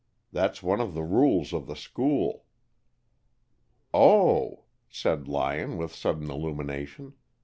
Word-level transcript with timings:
That's 0.31 0.63
one 0.63 0.81
of 0.81 0.95
the 0.95 1.03
rules 1.03 1.53
of 1.53 1.67
the 1.67 1.75
school." 1.75 2.45
"Oh!" 3.93 4.63
said 4.89 5.27
Lyon, 5.27 5.77
with 5.77 5.93
sudden 5.93 6.31
illumination. 6.31 7.13